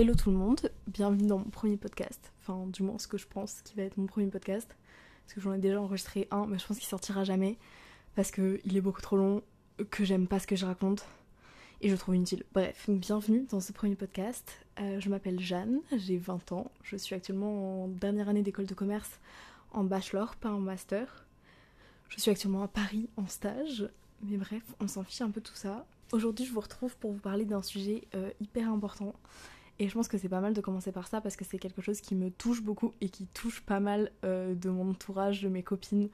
[0.00, 3.26] Hello tout le monde, bienvenue dans mon premier podcast, enfin du moins ce que je
[3.26, 4.74] pense qui va être mon premier podcast,
[5.26, 7.58] parce que j'en ai déjà enregistré un, mais je pense qu'il sortira jamais,
[8.14, 9.42] parce qu'il est beaucoup trop long,
[9.90, 11.04] que j'aime pas ce que je raconte,
[11.82, 12.44] et je trouve inutile.
[12.54, 14.50] Bref, bienvenue dans ce premier podcast,
[14.80, 18.72] Euh, je m'appelle Jeanne, j'ai 20 ans, je suis actuellement en dernière année d'école de
[18.72, 19.20] commerce,
[19.70, 21.26] en bachelor, pas en master.
[22.08, 23.86] Je suis actuellement à Paris en stage,
[24.22, 25.84] mais bref, on s'en fiche un peu tout ça.
[26.10, 29.14] Aujourd'hui, je vous retrouve pour vous parler d'un sujet euh, hyper important.
[29.80, 31.80] Et je pense que c'est pas mal de commencer par ça parce que c'est quelque
[31.80, 35.48] chose qui me touche beaucoup et qui touche pas mal euh, de mon entourage, de
[35.48, 36.10] mes copines,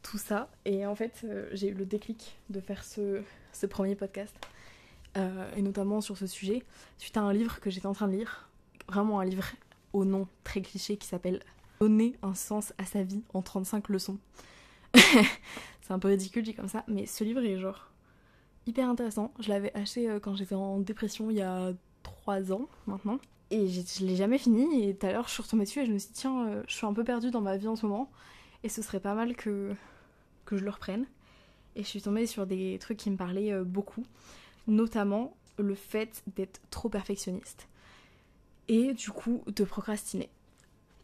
[0.00, 0.48] tout ça.
[0.64, 3.20] Et en fait, euh, j'ai eu le déclic de faire ce,
[3.52, 4.32] ce premier podcast.
[5.16, 6.62] Euh, et notamment sur ce sujet,
[6.98, 8.48] suite à un livre que j'étais en train de lire.
[8.86, 9.44] Vraiment un livre
[9.92, 11.42] au nom très cliché qui s'appelle
[11.80, 14.18] Donner un sens à sa vie en 35 leçons.
[14.94, 17.90] c'est un peu ridicule dit comme ça, mais ce livre est genre
[18.68, 19.32] hyper intéressant.
[19.40, 21.72] Je l'avais acheté quand j'étais en dépression il y a
[22.22, 23.18] 3 ans maintenant.
[23.50, 24.84] Et je l'ai jamais fini.
[24.88, 26.62] Et tout à l'heure, je suis retombée dessus et je me suis dit, tiens, euh,
[26.68, 28.10] je suis un peu perdue dans ma vie en ce moment.
[28.62, 29.74] Et ce serait pas mal que,
[30.44, 31.06] que je le reprenne.
[31.76, 34.04] Et je suis tombée sur des trucs qui me parlaient euh, beaucoup.
[34.66, 37.68] Notamment le fait d'être trop perfectionniste.
[38.68, 40.28] Et du coup, de procrastiner.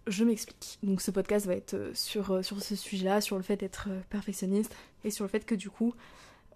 [0.06, 0.78] Je m'explique.
[0.84, 4.74] Donc ce podcast va être euh, sur, sur ce sujet-là, sur le fait d'être perfectionniste.
[5.02, 5.94] Et sur le fait que du coup,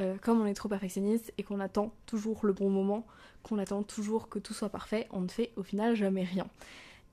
[0.00, 3.06] euh, comme on est trop perfectionniste et qu'on attend toujours le bon moment,
[3.42, 6.46] qu'on attend toujours que tout soit parfait, on ne fait au final jamais rien.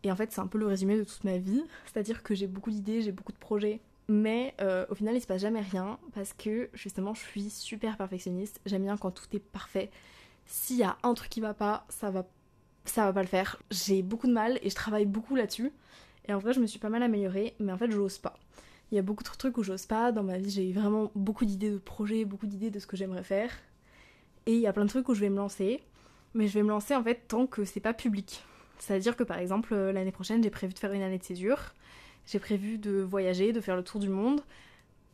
[0.03, 2.47] Et en fait, c'est un peu le résumé de toute ma vie, c'est-à-dire que j'ai
[2.47, 5.99] beaucoup d'idées, j'ai beaucoup de projets, mais euh, au final, il se passe jamais rien
[6.13, 8.61] parce que justement, je suis super perfectionniste.
[8.66, 9.89] J'aime bien quand tout est parfait.
[10.45, 12.25] S'il y a un truc qui va pas, ça va,
[12.85, 13.61] ça va pas le faire.
[13.69, 15.73] J'ai beaucoup de mal et je travaille beaucoup là-dessus.
[16.27, 18.38] Et en vrai, je me suis pas mal améliorée, mais en fait, je n'ose pas.
[18.91, 20.11] Il y a beaucoup de trucs où j'ose pas.
[20.11, 23.23] Dans ma vie, j'ai vraiment beaucoup d'idées de projets, beaucoup d'idées de ce que j'aimerais
[23.23, 23.52] faire.
[24.45, 25.81] Et il y a plein de trucs où je vais me lancer.
[26.33, 28.44] Mais je vais me lancer en fait tant que c'est pas public.
[28.79, 31.73] C'est-à-dire que par exemple, euh, l'année prochaine, j'ai prévu de faire une année de césure.
[32.25, 34.41] J'ai prévu de voyager, de faire le tour du monde.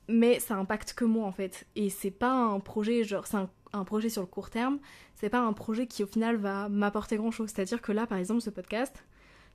[0.07, 1.65] Mais ça impacte que moi en fait.
[1.75, 4.79] Et c'est pas un projet, genre, c'est un, un projet sur le court terme.
[5.15, 7.49] C'est pas un projet qui au final va m'apporter grand chose.
[7.49, 9.03] C'est-à-dire que là, par exemple, ce podcast,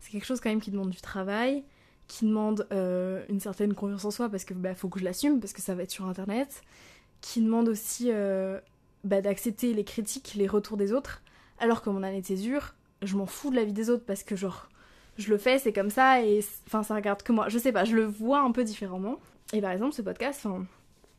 [0.00, 1.64] c'est quelque chose quand même qui demande du travail,
[2.08, 5.40] qui demande euh, une certaine confiance en soi parce que bah, faut que je l'assume
[5.40, 6.62] parce que ça va être sur internet,
[7.20, 8.58] qui demande aussi euh,
[9.04, 11.22] bah, d'accepter les critiques, les retours des autres,
[11.58, 14.24] alors que mon année de césure, je m'en fous de la vie des autres parce
[14.24, 14.68] que genre
[15.18, 17.84] je le fais, c'est comme ça et enfin ça regarde que moi, je sais pas,
[17.84, 19.18] je le vois un peu différemment.
[19.52, 20.46] Et par exemple ce podcast,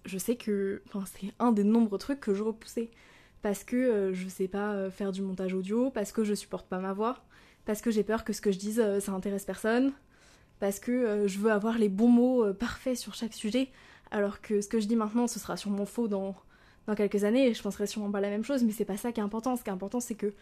[0.06, 2.90] je sais que c'est un des nombreux trucs que je repoussais
[3.42, 6.68] parce que euh, je sais pas euh, faire du montage audio, parce que je supporte
[6.68, 7.18] pas ma voix,
[7.66, 9.94] parce que j'ai peur que ce que je dise ça intéresse personne,
[10.60, 13.70] parce que euh, je veux avoir les bons mots euh, parfaits sur chaque sujet,
[14.12, 16.36] alors que ce que je dis maintenant ce sera sûrement faux dans,
[16.88, 19.12] dans quelques années et je penserai sûrement pas la même chose, mais c'est pas ça
[19.12, 19.56] qui est important.
[19.56, 20.34] Ce qui est important c'est que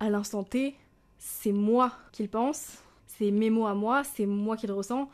[0.00, 0.76] à l'instant T,
[1.18, 5.08] c'est moi qui le pense, c'est mes mots à moi, c'est moi qui le ressens.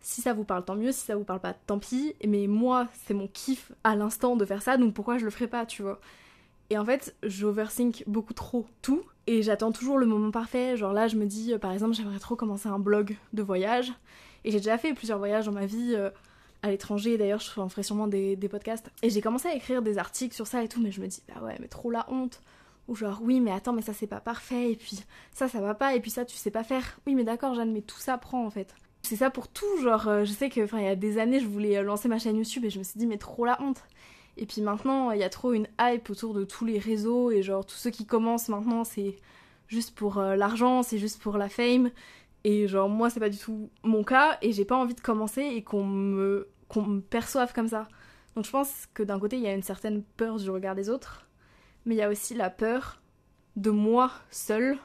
[0.00, 0.92] Si ça vous parle, tant mieux.
[0.92, 2.14] Si ça vous parle pas, tant pis.
[2.24, 5.48] Mais moi, c'est mon kiff à l'instant de faire ça, donc pourquoi je le ferais
[5.48, 6.00] pas, tu vois?
[6.70, 10.76] Et en fait, j'overthink beaucoup trop tout, et j'attends toujours le moment parfait.
[10.76, 13.92] Genre là, je me dis, euh, par exemple, j'aimerais trop commencer un blog de voyage,
[14.44, 15.94] et j'ai déjà fait plusieurs voyages dans ma vie.
[15.94, 16.10] euh,
[16.62, 18.90] à l'étranger, d'ailleurs, je en ferai sûrement des, podcasts.
[19.02, 21.22] Et j'ai commencé à écrire des articles sur ça et tout, mais je me dis,
[21.28, 22.40] bah ouais, mais trop la honte.
[22.88, 24.98] Ou genre, oui, mais attends, mais ça c'est pas parfait, et puis
[25.32, 26.98] ça, ça va pas, et puis ça, tu sais pas faire.
[27.06, 28.74] Oui, mais d'accord, Jeanne, mais tout ça prend en fait.
[29.02, 31.38] C'est ça pour tout, genre, euh, je sais que, enfin, il y a des années,
[31.38, 33.82] je voulais lancer ma chaîne YouTube et je me suis dit, mais trop la honte.
[34.38, 37.42] Et puis maintenant, il y a trop une hype autour de tous les réseaux, et
[37.42, 39.16] genre, tous ceux qui commencent maintenant, c'est
[39.66, 41.90] juste pour euh, l'argent, c'est juste pour la fame.
[42.44, 45.42] Et genre, moi, c'est pas du tout mon cas, et j'ai pas envie de commencer
[45.42, 47.88] et qu'on me, qu'on me perçoive comme ça.
[48.36, 50.88] Donc je pense que d'un côté, il y a une certaine peur du regard des
[50.88, 51.28] autres,
[51.84, 53.00] mais il y a aussi la peur
[53.56, 54.78] de moi seule,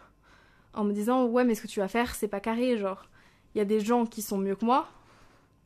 [0.74, 3.06] en me disant, ouais, mais ce que tu vas faire, c'est pas carré, genre,
[3.54, 4.88] il y a des gens qui sont mieux que moi,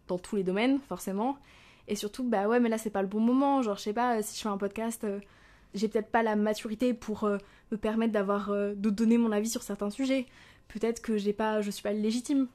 [0.08, 1.38] dans tous les domaines, forcément,
[1.88, 4.22] et surtout, bah ouais, mais là, c'est pas le bon moment, genre, je sais pas,
[4.22, 5.20] si je fais un podcast, euh,
[5.74, 7.38] j'ai peut-être pas la maturité pour euh,
[7.72, 10.26] me permettre d'avoir, euh, de donner mon avis sur certains sujets.
[10.68, 12.48] Peut-être que j'ai pas, je suis pas légitime.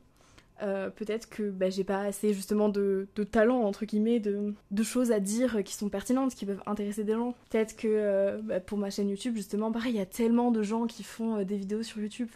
[0.62, 5.10] Euh, peut-être que bah, j'ai pas assez justement de, talent entre guillemets de, de choses
[5.10, 8.78] à dire qui sont pertinentes qui peuvent intéresser des gens peut-être que euh, bah, pour
[8.78, 11.56] ma chaîne YouTube justement pareil il y a tellement de gens qui font euh, des
[11.56, 12.28] vidéos sur YouTube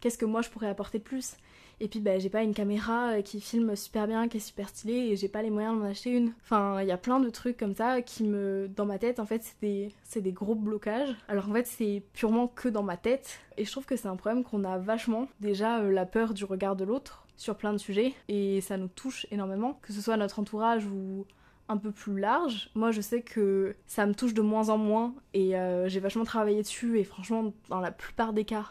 [0.00, 1.34] qu'est-ce que moi je pourrais apporter de plus?
[1.80, 4.68] Et puis bah, j'ai pas une caméra euh, qui filme super bien qui est super
[4.68, 7.30] stylée et j'ai pas les moyens d'en acheter une enfin il y a plein de
[7.30, 11.14] trucs comme ça qui me dans ma tête en fait c'est des, des gros blocages
[11.28, 14.16] alors en fait c'est purement que dans ma tête et je trouve que c'est un
[14.16, 17.78] problème qu'on a vachement déjà euh, la peur du regard de l'autre sur plein de
[17.78, 21.26] sujets et ça nous touche énormément, que ce soit notre entourage ou
[21.68, 22.70] un peu plus large.
[22.74, 26.24] Moi, je sais que ça me touche de moins en moins et euh, j'ai vachement
[26.24, 28.66] travaillé dessus et franchement, dans la plupart des cas,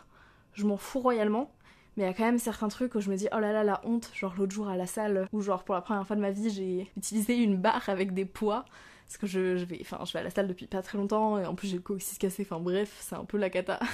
[0.54, 1.52] je m'en fous royalement.
[1.96, 3.64] Mais il y a quand même certains trucs où je me dis, oh là là,
[3.64, 4.10] la honte.
[4.14, 6.50] Genre l'autre jour à la salle, où genre pour la première fois de ma vie,
[6.50, 8.66] j'ai utilisé une barre avec des poids.
[9.06, 11.38] Parce que je, je, vais, enfin, je vais à la salle depuis pas très longtemps,
[11.38, 13.80] et en plus j'ai le coccyx cassé, enfin bref, c'est un peu la cata.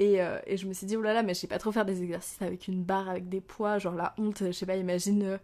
[0.00, 1.70] Et, euh, et, je me suis dit, oh là là, mais je sais pas trop
[1.70, 4.74] faire des exercices avec une barre, avec des poids, genre la honte, je sais pas,
[4.74, 5.38] imagine, euh,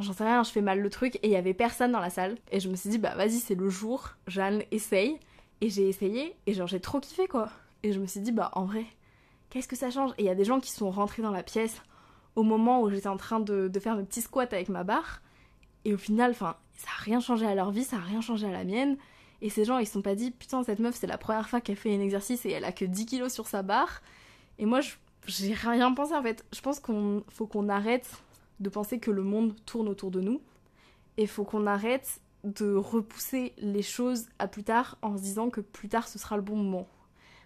[0.00, 2.08] j'en sais rien, je fais mal le truc, et il y avait personne dans la
[2.08, 2.36] salle.
[2.50, 5.18] Et je me suis dit, bah vas-y, c'est le jour, Jeanne, essaye.
[5.60, 7.50] Et j'ai essayé, et genre j'ai trop kiffé quoi.
[7.82, 8.86] Et je me suis dit, bah en vrai,
[9.52, 10.12] qu'est-ce que ça change?
[10.16, 11.82] Et il y a des gens qui sont rentrés dans la pièce
[12.36, 15.20] au moment où j'étais en train de, faire mes petits squats avec ma barre,
[15.84, 16.56] et au final, ça
[16.86, 18.96] a rien changé à leur vie, ça a rien changé à la mienne.
[19.42, 21.60] Et ces gens, ils se sont pas dit, putain, cette meuf, c'est la première fois
[21.60, 24.00] qu'elle fait un exercice et elle a que 10 kilos sur sa barre.
[24.58, 24.80] Et moi,
[25.26, 26.44] j'ai rien pensé en fait.
[26.52, 28.08] Je pense qu'on faut qu'on arrête
[28.60, 30.40] de penser que le monde tourne autour de nous.
[31.16, 35.60] Et faut qu'on arrête de repousser les choses à plus tard en se disant que
[35.60, 36.86] plus tard ce sera le bon moment.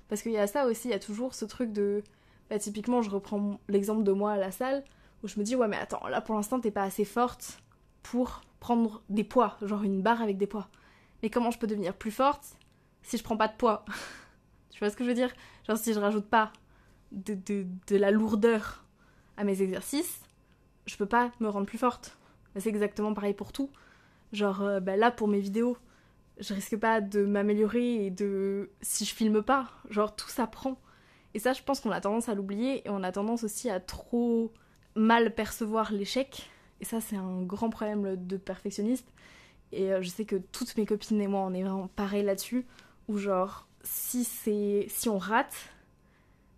[0.08, 2.02] Parce qu'il y a ça aussi, il y a toujours ce truc de.
[2.48, 4.84] Bah, typiquement, je reprends l'exemple de moi à la salle
[5.22, 7.58] où je me dis, ouais, mais attends, là pour l'instant, t'es pas assez forte
[8.02, 10.68] pour prendre des poids, genre une barre avec des poids.
[11.22, 12.44] Mais comment je peux devenir plus forte
[13.02, 13.84] si je prends pas de poids?
[14.70, 15.32] Tu vois ce que je veux dire?
[15.66, 16.52] Genre si je rajoute pas
[17.10, 18.84] de, de, de, la lourdeur
[19.38, 20.20] à mes exercices,
[20.84, 22.18] je peux pas me rendre plus forte.
[22.56, 23.70] C'est exactement pareil pour tout.
[24.34, 25.78] Genre euh, bah là pour mes vidéos,
[26.38, 29.70] je risque pas de m'améliorer et de si je filme pas.
[29.90, 30.80] Genre tout s'apprend.
[31.34, 33.80] Et ça je pense qu'on a tendance à l'oublier et on a tendance aussi à
[33.80, 34.52] trop
[34.94, 36.48] mal percevoir l'échec.
[36.80, 39.08] Et ça c'est un grand problème de perfectionniste
[39.72, 42.66] et euh, je sais que toutes mes copines et moi, on est vraiment pareil là-dessus.
[43.08, 45.54] Où genre, si, c'est si on rate,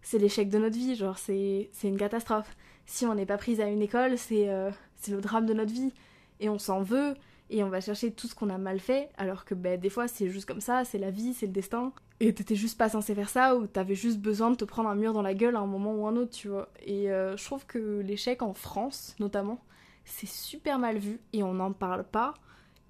[0.02, 0.94] c'est l'échec de notre vie.
[0.94, 2.56] Genre, c'est une catastrophe.
[2.86, 5.92] Si on n'est pas prise à une école, euh, c'est le drame de notre vie.
[6.40, 7.14] Et on s'en veut.
[7.50, 9.08] Et on va chercher tout ce qu'on a mal fait.
[9.16, 10.84] Alors que ben, des fois, c'est juste comme ça.
[10.84, 11.92] C'est la vie, c'est le destin.
[12.20, 13.56] Et t'étais juste pas censé faire ça.
[13.56, 15.94] Ou t'avais juste besoin de te prendre un mur dans la gueule à un moment
[15.94, 16.68] ou un autre, tu vois.
[16.84, 19.60] Et euh, je trouve que l'échec en France, notamment,
[20.04, 21.20] c'est super mal vu.
[21.32, 22.34] Et on n'en parle pas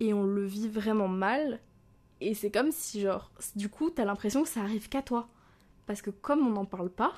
[0.00, 1.60] et on le vit vraiment mal.
[2.20, 5.28] Et c'est comme si, genre, du coup, t'as l'impression que ça arrive qu'à toi.
[5.86, 7.12] Parce que comme on n'en parle pas,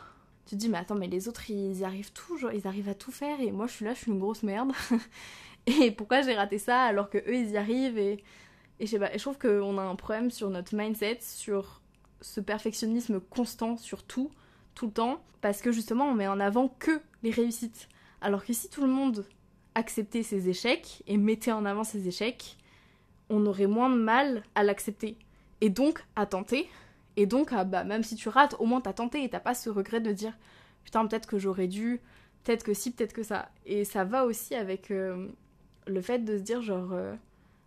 [0.46, 2.94] tu te dis, mais attends, mais les autres, ils y arrivent tout, ils arrivent à
[2.94, 4.72] tout faire, et moi, je suis là, je suis une grosse merde.
[5.82, 8.22] et pourquoi j'ai raté ça alors que eux, ils y arrivent Et,
[8.80, 11.80] je sais pas, et je trouve qu'on a un problème sur notre mindset, sur
[12.20, 14.30] ce perfectionnisme constant sur tout,
[14.74, 17.88] tout le temps, parce que justement, on met en avant que les réussites.
[18.20, 19.24] Alors que si tout le monde
[19.74, 22.56] acceptait ses échecs et mettait en avant ses échecs,
[23.28, 25.16] on aurait moins de mal à l'accepter.
[25.60, 26.68] Et donc à tenter.
[27.16, 29.70] Et donc, bah, même si tu rates, au moins t'as tenté et t'as pas ce
[29.70, 30.36] regret de dire
[30.84, 32.00] putain, peut-être que j'aurais dû,
[32.44, 33.50] peut-être que si, peut-être que ça.
[33.66, 35.28] Et ça va aussi avec euh,
[35.86, 37.14] le fait de se dire genre euh,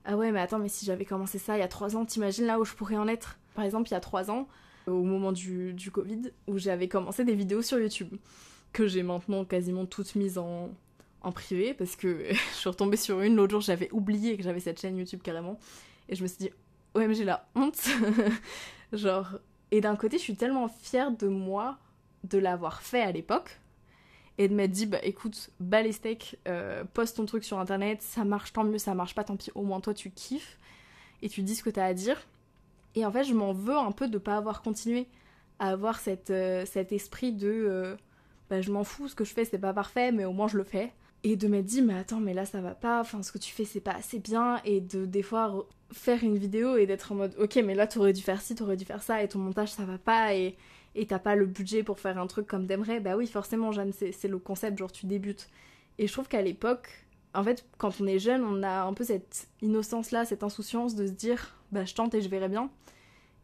[0.05, 2.45] ah ouais, mais attends, mais si j'avais commencé ça il y a trois ans, t'imagines
[2.45, 3.37] là où je pourrais en être?
[3.55, 4.47] Par exemple, il y a trois ans,
[4.87, 8.13] au moment du, du Covid, où j'avais commencé des vidéos sur YouTube,
[8.73, 10.71] que j'ai maintenant quasiment toutes mises en,
[11.21, 13.35] en privé parce que je suis retombée sur une.
[13.35, 15.59] L'autre jour, j'avais oublié que j'avais cette chaîne YouTube carrément.
[16.09, 16.49] Et je me suis dit,
[16.95, 17.79] j'ai la honte.
[18.93, 19.39] Genre,
[19.71, 21.77] et d'un côté, je suis tellement fière de moi
[22.23, 23.59] de l'avoir fait à l'époque
[24.37, 28.01] et de m'être dit, bah écoute, bas les steaks, euh, poste ton truc sur internet,
[28.01, 30.57] ça marche tant mieux, ça marche pas tant pis, au moins toi tu kiffes
[31.21, 32.19] et tu dis ce que t'as à dire.
[32.95, 35.07] Et en fait, je m'en veux un peu de pas avoir continué
[35.59, 37.95] à avoir cette, euh, cet esprit de euh,
[38.49, 40.57] bah je m'en fous, ce que je fais c'est pas parfait, mais au moins je
[40.57, 40.91] le fais
[41.23, 43.51] et de m'être dit mais attends mais là ça va pas enfin ce que tu
[43.51, 47.15] fais c'est pas assez bien et de des fois faire une vidéo et d'être en
[47.15, 49.71] mode ok mais là t'aurais dû faire ci t'aurais dû faire ça et ton montage
[49.71, 50.57] ça va pas et
[50.95, 53.91] et t'as pas le budget pour faire un truc comme t'aimerais bah oui forcément Jeanne
[53.93, 55.49] c'est le concept genre tu débutes
[55.97, 59.03] et je trouve qu'à l'époque en fait quand on est jeune on a un peu
[59.03, 62.69] cette innocence là cette insouciance de se dire bah je tente et je verrai bien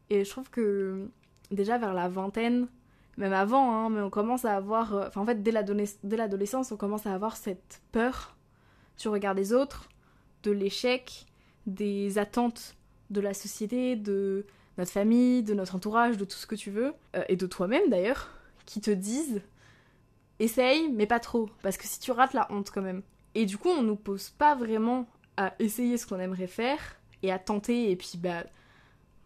[0.09, 1.09] et je trouve que
[1.51, 2.67] déjà vers la vingtaine
[3.19, 4.95] même avant, hein, mais on commence à avoir.
[4.95, 8.37] Euh, enfin, en fait, dès l'adolescence, on commence à avoir cette peur
[8.97, 9.89] du regard des autres,
[10.43, 11.25] de l'échec,
[11.67, 12.77] des attentes
[13.09, 14.45] de la société, de
[14.79, 17.89] notre famille, de notre entourage, de tout ce que tu veux, euh, et de toi-même
[17.89, 18.29] d'ailleurs,
[18.65, 19.41] qui te disent
[20.39, 23.03] essaye, mais pas trop, parce que si tu rates la honte quand même.
[23.35, 25.05] Et du coup, on nous pose pas vraiment
[25.37, 26.79] à essayer ce qu'on aimerait faire
[27.23, 28.45] et à tenter, et puis bah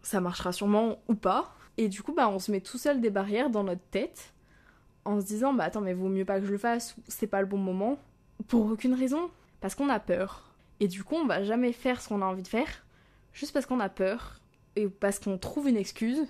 [0.02, 1.54] ça marchera sûrement ou pas.
[1.76, 4.32] Et du coup, bah, on se met tout seul des barrières dans notre tête
[5.04, 7.40] en se disant, bah attends, mais vaut mieux pas que je le fasse, c'est pas
[7.40, 7.98] le bon moment.
[8.48, 9.30] Pour aucune raison.
[9.60, 10.52] Parce qu'on a peur.
[10.80, 12.84] Et du coup, on va jamais faire ce qu'on a envie de faire,
[13.32, 14.40] juste parce qu'on a peur,
[14.76, 16.26] et parce qu'on trouve une excuse,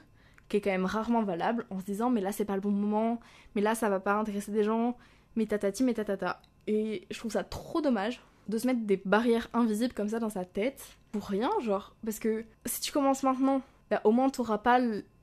[0.48, 2.70] qui est quand même rarement valable, en se disant, mais là c'est pas le bon
[2.70, 3.20] moment,
[3.54, 4.96] mais là ça va pas intéresser des gens,
[5.36, 6.40] mais tatati, mais tatata.
[6.66, 10.28] Et je trouve ça trop dommage de se mettre des barrières invisibles comme ça dans
[10.28, 11.94] sa tête, pour rien, genre.
[12.04, 14.80] Parce que si tu commences maintenant, bah, au moins t'auras pas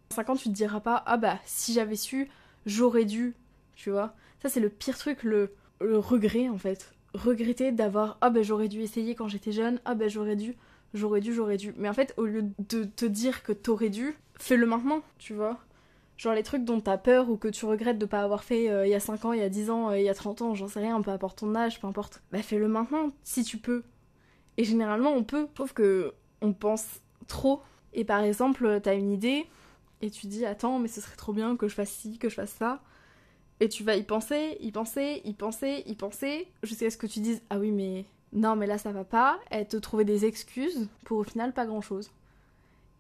[0.10, 2.30] 5 ans, tu te diras pas, ah bah, si j'avais su,
[2.66, 3.36] j'aurais dû
[3.82, 4.14] tu vois.
[4.42, 6.94] Ça, c'est le pire truc, le, le regret en fait.
[7.14, 10.56] Regretter d'avoir ah ben j'aurais dû essayer quand j'étais jeune, ah ben j'aurais dû,
[10.94, 11.74] j'aurais dû, j'aurais dû.
[11.78, 15.60] Mais en fait, au lieu de te dire que t'aurais dû, fais-le maintenant, tu vois.
[16.18, 18.86] Genre les trucs dont t'as peur ou que tu regrettes de pas avoir fait euh,
[18.86, 20.44] il y a 5 ans, il y a 10 ans, euh, il y a 30
[20.44, 22.22] ans, j'en sais rien, peu importe ton âge, peu importe.
[22.32, 23.84] Bah fais-le maintenant, si tu peux.
[24.58, 26.86] Et généralement on peut, sauf que on pense
[27.28, 27.62] trop.
[27.94, 29.48] Et par exemple, t'as une idée,
[30.02, 32.36] et tu dis attends, mais ce serait trop bien que je fasse ci, que je
[32.36, 32.82] fasse ça.
[33.60, 37.20] Et tu vas y penser, y penser, y penser, y penser, jusqu'à ce que tu
[37.20, 40.88] dises ah oui mais non mais là ça va pas, et te trouver des excuses
[41.06, 42.12] pour au final pas grand chose.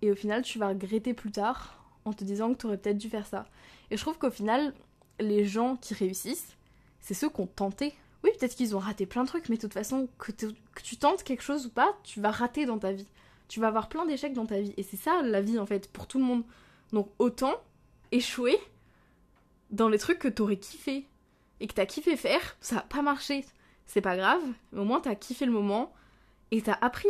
[0.02, 2.98] Et au final tu vas regretter plus tard en te disant que tu aurais peut-être
[2.98, 3.46] dû faire ça.
[3.90, 4.74] Et je trouve qu'au final,
[5.20, 6.56] les gens qui réussissent,
[7.00, 7.94] c'est ceux qui ont tenté.
[8.24, 10.98] Oui, peut-être qu'ils ont raté plein de trucs, mais de toute façon, que, que, tu
[10.98, 13.08] tentes quelque chose ou pas, tu vas rater dans ta vie.
[13.48, 14.74] Tu vas avoir plein d'échecs dans ta vie.
[14.78, 16.44] Et c'est ça la vie, en fait, pour tout le monde.
[16.92, 17.54] Donc autant
[18.12, 18.58] échouer
[19.70, 21.06] dans les trucs que t'aurais kiffé.
[21.60, 23.46] Et que t'as kiffé faire, ça a pas marché.
[23.94, 25.92] C'est pas grave, mais au moins t'as kiffé le moment
[26.52, 27.10] et t'as appris,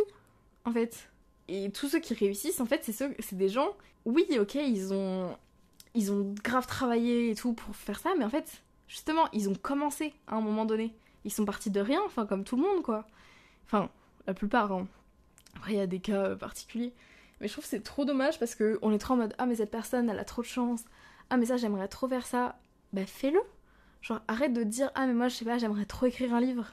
[0.64, 1.10] en fait.
[1.46, 3.68] Et tous ceux qui réussissent, en fait, c'est ceux, c'est des gens.
[4.04, 5.36] Oui, ok, ils ont,
[5.94, 9.54] ils ont grave travaillé et tout pour faire ça, mais en fait, justement, ils ont
[9.54, 10.92] commencé à un moment donné.
[11.24, 13.06] Ils sont partis de rien, enfin comme tout le monde, quoi.
[13.64, 13.88] Enfin,
[14.26, 14.72] la plupart.
[14.72, 14.88] Hein.
[15.54, 16.92] Après, il y a des cas euh, particuliers.
[17.40, 19.46] Mais je trouve que c'est trop dommage parce que on est trop en mode ah
[19.46, 20.84] mais cette personne elle a trop de chance.
[21.30, 22.58] Ah mais ça j'aimerais trop faire ça.
[22.92, 23.40] Bah fais-le.
[24.02, 26.66] Genre arrête de dire ah mais moi je sais pas j'aimerais trop écrire un livre.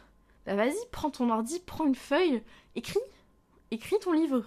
[0.46, 2.44] Bah vas-y prends ton ordi, prends une feuille,
[2.76, 3.00] écris,
[3.72, 4.46] écris ton livre.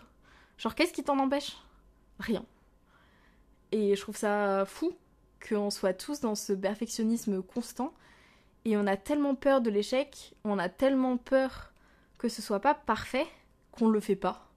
[0.59, 1.57] Genre, qu'est-ce qui t'en empêche?
[2.21, 2.45] Rien.
[3.73, 4.93] Et je trouve ça fou
[5.49, 7.93] qu'on soit tous dans ce perfectionnisme constant.
[8.65, 11.73] Et on a tellement peur de l'échec, on a tellement peur
[12.17, 13.27] que ce soit pas parfait
[13.73, 14.49] qu'on le fait pas.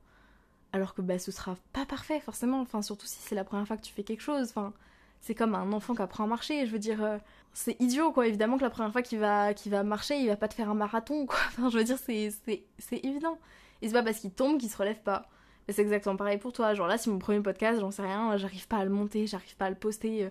[0.74, 3.78] Alors que bah ce sera pas parfait forcément, enfin surtout si c'est la première fois
[3.78, 4.74] que tu fais quelque chose, enfin
[5.22, 7.18] c'est comme un enfant qui apprend à marcher, je veux dire euh,
[7.54, 10.48] c'est idiot quoi, évidemment que la première fois qu'il va va marcher, il va pas
[10.48, 11.40] te faire un marathon quoi.
[11.48, 13.38] Enfin je veux dire c'est évident.
[13.82, 15.28] Et c'est pas parce qu'il tombe qu'il se relève pas
[15.74, 16.74] c'est exactement pareil pour toi.
[16.74, 19.56] Genre là, c'est mon premier podcast, j'en sais rien, j'arrive pas à le monter, j'arrive
[19.56, 20.30] pas à le poster, euh,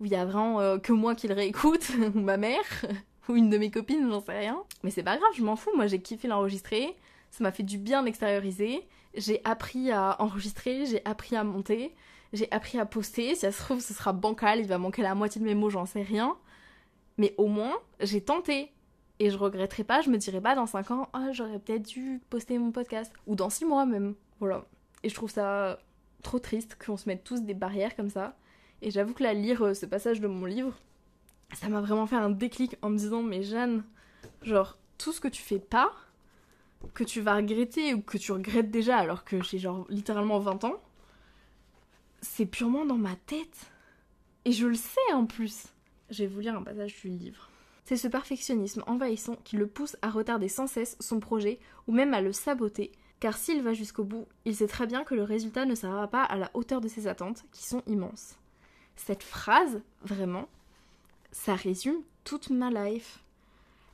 [0.00, 2.64] où il y a vraiment euh, que moi qui le réécoute, ou ma mère,
[3.28, 4.62] ou une de mes copines, j'en sais rien.
[4.82, 6.96] Mais c'est pas grave, je m'en fous, moi j'ai kiffé l'enregistrer,
[7.30, 11.94] ça m'a fait du bien d'extérioriser, j'ai appris à enregistrer, j'ai appris à monter,
[12.36, 15.14] j'ai appris à poster, si ça se trouve ce sera bancal, il va manquer la
[15.14, 16.36] moitié de mes mots, j'en sais rien.
[17.18, 18.72] Mais au moins, j'ai tenté.
[19.18, 22.20] Et je regretterai pas, je me dirai pas dans 5 ans, oh, j'aurais peut-être dû
[22.28, 23.12] poster mon podcast.
[23.26, 24.14] Ou dans 6 mois même.
[24.40, 24.66] Voilà.
[25.02, 25.78] Et je trouve ça
[26.22, 28.36] trop triste qu'on se mette tous des barrières comme ça.
[28.82, 30.74] Et j'avoue que là, lire euh, ce passage de mon livre,
[31.54, 33.84] ça m'a vraiment fait un déclic en me disant, mais Jeanne,
[34.42, 35.92] genre, tout ce que tu fais pas,
[36.92, 40.64] que tu vas regretter ou que tu regrettes déjà alors que j'ai genre littéralement 20
[40.64, 40.74] ans,
[42.20, 43.70] c'est purement dans ma tête.
[44.44, 45.66] Et je le sais en plus.
[46.10, 47.50] Je vais vous lire un passage du livre.
[47.84, 52.14] C'est ce perfectionnisme envahissant qui le pousse à retarder sans cesse son projet ou même
[52.14, 55.64] à le saboter car s'il va jusqu'au bout, il sait très bien que le résultat
[55.64, 58.36] ne sera pas à la hauteur de ses attentes, qui sont immenses.
[58.96, 60.48] Cette phrase, vraiment,
[61.32, 63.20] ça résume toute ma life.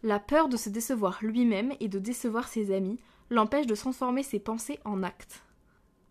[0.02, 2.98] La peur de se décevoir lui-même et de décevoir ses amis
[3.30, 5.42] l'empêche de transformer ses pensées en actes.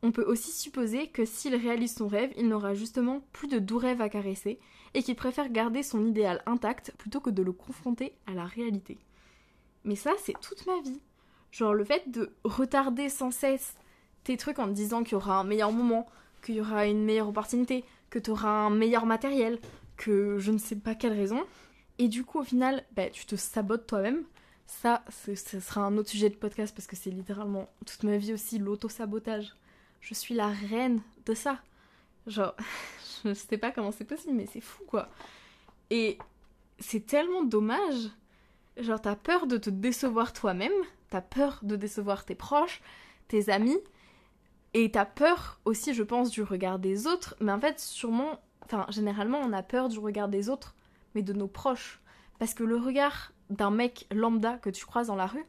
[0.03, 3.77] On peut aussi supposer que s'il réalise son rêve, il n'aura justement plus de doux
[3.77, 4.59] rêves à caresser
[4.93, 8.97] et qu'il préfère garder son idéal intact plutôt que de le confronter à la réalité.
[9.83, 11.01] Mais ça, c'est toute ma vie.
[11.51, 13.75] Genre le fait de retarder sans cesse
[14.23, 16.07] tes trucs en te disant qu'il y aura un meilleur moment,
[16.43, 19.59] qu'il y aura une meilleure opportunité, que tu auras un meilleur matériel,
[19.97, 21.43] que je ne sais pas quelle raison.
[21.99, 24.23] Et du coup, au final, bah, tu te sabotes toi-même.
[24.65, 28.33] Ça, ce sera un autre sujet de podcast parce que c'est littéralement toute ma vie
[28.33, 29.53] aussi l'auto-sabotage.
[30.01, 31.59] Je suis la reine de ça.
[32.27, 32.55] Genre,
[33.25, 35.09] je sais pas comment c'est possible, mais c'est fou quoi.
[35.89, 36.17] Et
[36.79, 38.09] c'est tellement dommage.
[38.77, 40.71] Genre, t'as peur de te décevoir toi-même,
[41.09, 42.81] t'as peur de décevoir tes proches,
[43.27, 43.77] tes amis,
[44.73, 48.85] et t'as peur aussi, je pense, du regard des autres, mais en fait, sûrement, enfin,
[48.89, 50.75] généralement, on a peur du regard des autres,
[51.13, 51.99] mais de nos proches.
[52.39, 55.45] Parce que le regard d'un mec lambda que tu croises dans la rue,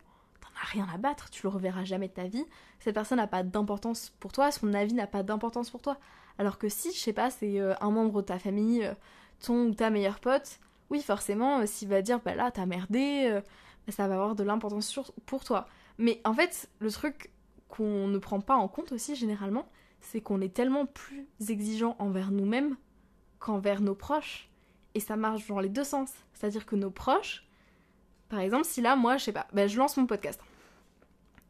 [0.65, 2.45] rien à battre, tu le reverras jamais de ta vie,
[2.79, 5.99] cette personne n'a pas d'importance pour toi, son avis n'a pas d'importance pour toi.
[6.39, 8.95] Alors que si, je sais pas, c'est euh, un membre de ta famille, euh,
[9.41, 13.41] ton ou ta meilleure pote, oui, forcément, euh, s'il va dire, bah là, t'as merdé,
[13.89, 15.67] ça va avoir de l'importance pour toi.
[15.99, 17.31] Mais en fait, le truc
[17.69, 19.69] qu'on ne prend pas en compte aussi généralement,
[20.01, 22.77] c'est qu'on est tellement plus exigeant envers nous-mêmes
[23.39, 24.49] qu'envers nos proches.
[24.95, 26.11] Et ça marche dans les deux sens.
[26.35, 27.47] C'est-à-dire que nos proches,
[28.29, 30.41] par exemple, si là, moi, je sais pas, ben, je lance mon podcast.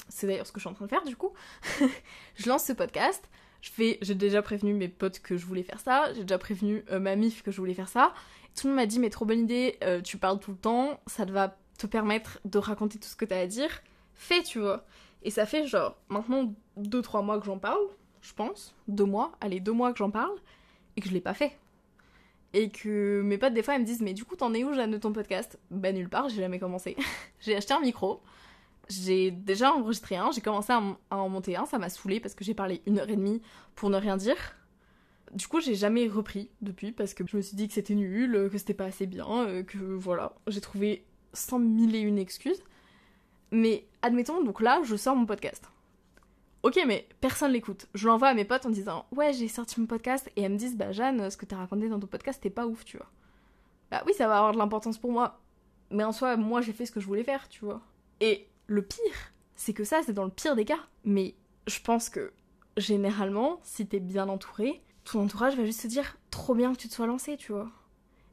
[0.08, 1.32] C'est d'ailleurs ce que je suis en train de faire du coup.
[2.34, 3.28] je lance ce podcast.
[3.60, 6.12] Je fais, j'ai déjà prévenu mes potes que je voulais faire ça.
[6.14, 8.12] J'ai déjà prévenu euh, ma mif que je voulais faire ça.
[8.56, 11.00] Tout le monde m'a dit, mais trop bonne idée, euh, tu parles tout le temps,
[11.06, 13.82] ça va te permettre de raconter tout ce que t'as à dire.
[14.14, 14.84] Fais, tu vois.
[15.22, 17.80] Et ça fait genre maintenant 2-3 mois que j'en parle,
[18.20, 18.74] je pense.
[18.88, 20.36] Deux mois, allez, deux mois que j'en parle,
[20.96, 21.58] et que je l'ai pas fait.
[22.52, 24.74] Et que mes potes, des fois, elles me disent, mais du coup, t'en es où,
[24.74, 25.58] Jeanne, de ton podcast?
[25.70, 26.96] Bah, nulle part, j'ai jamais commencé.
[27.40, 28.20] j'ai acheté un micro,
[28.88, 32.44] j'ai déjà enregistré un, j'ai commencé à, en monter un, ça m'a saoulé parce que
[32.44, 33.40] j'ai parlé une heure et demie
[33.74, 34.36] pour ne rien dire.
[35.32, 38.48] Du coup, j'ai jamais repris depuis parce que je me suis dit que c'était nul,
[38.52, 42.62] que c'était pas assez bien, euh, que voilà, j'ai trouvé cent mille et une excuses.
[43.50, 45.64] Mais admettons, donc là, je sors mon podcast.
[46.62, 47.86] Ok, mais personne l'écoute.
[47.94, 50.30] Je l'envoie à mes potes en disant Ouais, j'ai sorti mon podcast.
[50.36, 52.66] Et elles me disent Bah, Jeanne, ce que t'as raconté dans ton podcast, c'était pas
[52.66, 53.10] ouf, tu vois.
[53.90, 55.40] Bah oui, ça va avoir de l'importance pour moi.
[55.90, 57.82] Mais en soi, moi, j'ai fait ce que je voulais faire, tu vois.
[58.20, 60.80] Et le pire, c'est que ça, c'est dans le pire des cas.
[61.04, 61.34] Mais
[61.66, 62.32] je pense que
[62.76, 66.88] généralement, si t'es bien entouré, ton entourage va juste te dire trop bien que tu
[66.88, 67.70] te sois lancé, tu vois.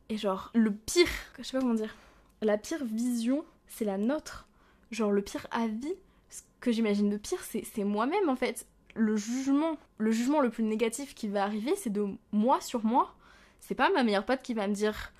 [0.09, 1.07] Et genre, le pire,
[1.37, 1.95] je sais pas comment dire,
[2.41, 4.47] la pire vision, c'est la nôtre.
[4.91, 5.93] Genre, le pire avis,
[6.29, 8.65] ce que j'imagine de pire, c'est moi-même en fait.
[8.95, 13.15] Le jugement, le jugement le plus négatif qui va arriver, c'est de moi sur moi.
[13.59, 15.13] C'est pas ma meilleure pote qui va me dire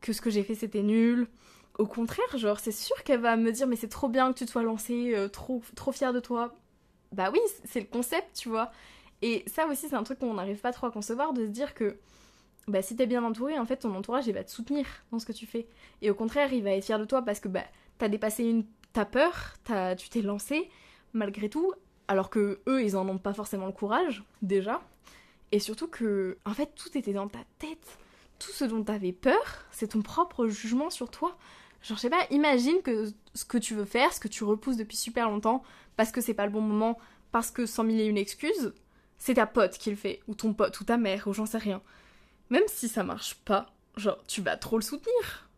[0.00, 1.28] que ce que j'ai fait c'était nul,
[1.78, 4.46] au contraire, genre, c'est sûr qu'elle va me dire, mais c'est trop bien que tu
[4.46, 6.54] te sois lancé, euh, trop, trop fière de toi.
[7.12, 8.70] Bah oui, c'est le concept, tu vois.
[9.22, 11.74] Et ça aussi, c'est un truc qu'on n'arrive pas trop à concevoir, de se dire
[11.74, 11.98] que
[12.68, 15.26] bah, si t'es bien entouré, en fait, ton entourage, il va te soutenir dans ce
[15.26, 15.68] que tu fais.
[16.02, 17.64] Et au contraire, il va être fier de toi parce que bah,
[17.98, 18.64] t'as dépassé une...
[18.92, 19.96] ta peur, as...
[19.96, 20.68] tu t'es lancé,
[21.12, 21.72] malgré tout,
[22.08, 24.80] alors que eux, ils en ont pas forcément le courage, déjà.
[25.52, 27.98] Et surtout que, en fait, tout était dans ta tête.
[28.38, 31.36] Tout ce dont t'avais peur, c'est ton propre jugement sur toi.
[31.86, 34.76] Genre, je sais pas, imagine que ce que tu veux faire, ce que tu repousses
[34.76, 35.62] depuis super longtemps,
[35.94, 36.98] parce que c'est pas le bon moment,
[37.30, 38.74] parce que sans mille et une excuses,
[39.18, 41.58] c'est ta pote qui le fait, ou ton pote, ou ta mère, ou j'en sais
[41.58, 41.80] rien.
[42.50, 43.66] Même si ça marche pas,
[43.96, 45.48] genre, tu vas trop le soutenir.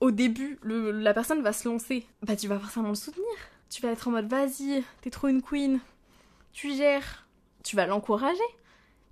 [0.00, 3.36] Au début, la personne va se lancer, bah tu vas forcément le soutenir.
[3.70, 5.78] Tu vas être en mode, vas-y, t'es trop une queen,
[6.52, 7.28] tu gères,
[7.62, 8.38] tu vas l'encourager.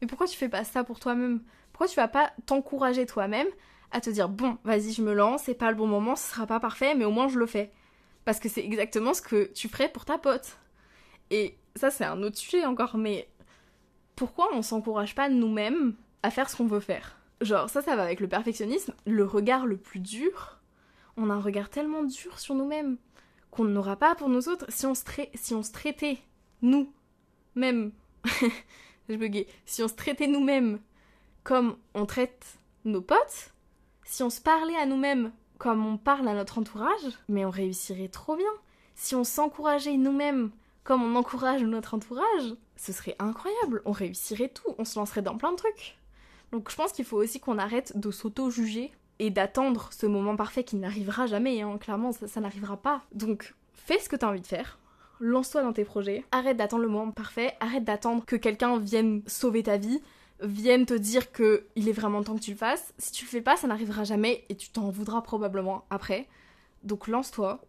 [0.01, 1.41] Mais pourquoi tu fais pas ça pour toi-même?
[1.73, 3.49] Pourquoi tu vas pas t'encourager toi-même
[3.95, 6.47] à te dire bon, vas-y, je me lance, c'est pas le bon moment, ce sera
[6.47, 7.73] pas parfait, mais au moins je le fais.
[8.25, 10.59] Parce que c'est exactement ce que tu ferais pour ta pote.
[11.31, 13.29] Et ça, c'est un autre sujet encore, mais
[14.17, 17.19] pourquoi on s'encourage pas nous-mêmes à faire ce qu'on veut faire?
[17.41, 20.61] Genre, ça, ça va avec le perfectionnisme, le regard le plus dur.
[21.17, 22.97] On a un regard tellement dur sur nous-mêmes
[23.51, 25.05] qu'on n'aura pas pour nous autres si on se,
[25.35, 26.19] si on se traitait,
[26.63, 26.93] nous,
[27.55, 27.93] mêmes.
[29.09, 29.47] je buguais.
[29.67, 30.81] Si on se traitait nous-mêmes
[31.45, 33.54] comme on traite nos potes,
[34.05, 38.09] si on se parlait à nous-mêmes comme on parle à notre entourage, mais on réussirait
[38.09, 38.51] trop bien.
[38.95, 40.51] Si on s'encourageait nous-mêmes
[40.83, 43.83] comme on encourage notre entourage, ce serait incroyable.
[43.85, 45.97] On réussirait tout, on se lancerait dans plein de trucs.
[46.53, 50.65] Donc je pense qu'il faut aussi qu'on arrête de s'auto-juger et d'attendre ce moment parfait
[50.65, 51.79] qui n'arrivera jamais, hein.
[51.79, 53.03] clairement ça, ça n'arrivera pas.
[53.13, 54.79] Donc fais ce que tu as envie de faire,
[55.21, 59.63] lance-toi dans tes projets, arrête d'attendre le moment parfait, arrête d'attendre que quelqu'un vienne sauver
[59.63, 60.01] ta vie,
[60.43, 62.93] viennent te dire que il est vraiment temps que tu le fasses.
[62.99, 66.29] Si tu le fais pas, ça n'arrivera jamais et tu t'en voudras probablement après.
[66.83, 67.63] Donc lance-toi,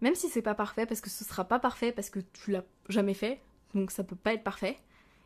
[0.00, 2.64] même si c'est pas parfait, parce que ce sera pas parfait, parce que tu l'as
[2.88, 3.40] jamais fait,
[3.74, 4.78] donc ça peut pas être parfait.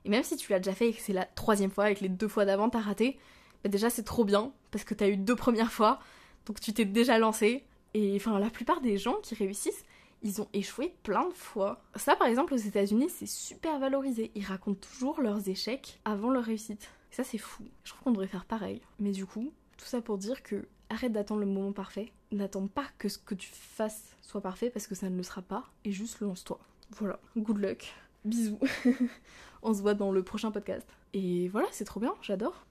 [0.04, 2.02] Et même si tu l'as déjà fait et que c'est la troisième fois et que
[2.02, 3.18] les deux fois d'avant t'as raté,
[3.62, 6.00] bah déjà c'est trop bien, parce que t'as eu deux premières fois,
[6.46, 7.64] donc tu t'es déjà lancé.
[7.94, 9.84] Et enfin, la plupart des gens qui réussissent,
[10.22, 11.82] ils ont échoué plein de fois.
[11.94, 14.32] Ça, par exemple, aux États-Unis, c'est super valorisé.
[14.34, 16.90] Ils racontent toujours leurs échecs avant leur réussite.
[17.10, 17.64] ça, c'est fou.
[17.84, 18.80] Je trouve qu'on devrait faire pareil.
[18.98, 22.12] Mais du coup, tout ça pour dire que arrête d'attendre le moment parfait.
[22.32, 25.42] N'attends pas que ce que tu fasses soit parfait parce que ça ne le sera
[25.42, 25.64] pas.
[25.84, 26.58] Et juste lance-toi.
[26.90, 27.18] Voilà.
[27.36, 27.94] Good luck.
[28.24, 28.58] Bisous.
[29.62, 30.86] On se voit dans le prochain podcast.
[31.12, 32.14] Et voilà, c'est trop bien.
[32.22, 32.66] J'adore.